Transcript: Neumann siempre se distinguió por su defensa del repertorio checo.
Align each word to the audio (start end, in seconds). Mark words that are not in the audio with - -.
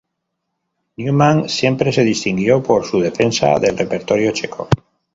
Neumann 0.97 1.47
siempre 1.47 1.93
se 1.93 2.03
distinguió 2.03 2.63
por 2.63 2.87
su 2.87 2.99
defensa 2.99 3.59
del 3.59 3.77
repertorio 3.77 4.31
checo. 4.31 4.67